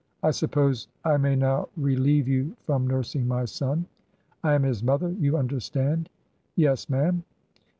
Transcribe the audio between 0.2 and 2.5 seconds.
'I sup' pose I may now relieve